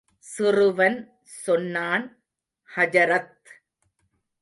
[0.23, 0.97] சிறுவன்
[1.23, 2.05] சொன்னான்,
[2.69, 3.51] ஹஜரத்!